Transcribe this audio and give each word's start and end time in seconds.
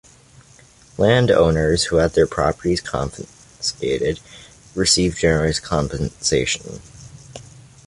Landowners 0.97 1.83
who 1.83 1.97
had 1.97 2.13
their 2.13 2.25
properties 2.25 2.81
confiscated 2.81 4.19
received 4.73 5.19
generous 5.19 5.59
compensation. 5.59 6.81